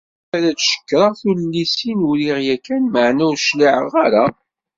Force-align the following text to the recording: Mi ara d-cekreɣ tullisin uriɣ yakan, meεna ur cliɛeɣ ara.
Mi 0.29 0.33
ara 0.37 0.49
d-cekreɣ 0.57 1.11
tullisin 1.21 2.05
uriɣ 2.09 2.37
yakan, 2.47 2.83
meεna 2.93 3.23
ur 3.29 3.37
cliɛeɣ 3.45 3.89
ara. 4.05 4.25